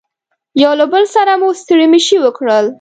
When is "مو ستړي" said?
1.41-1.87